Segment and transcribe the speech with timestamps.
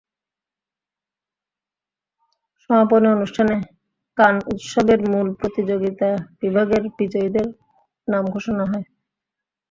[2.61, 3.55] সমাপনী অনুষ্ঠানে
[4.17, 6.09] কান উৎসবের মূল প্রতিযোগিতা
[6.41, 7.47] বিভাগের বিজয়ীদের
[8.07, 8.85] নাম ঘোষণা হয়।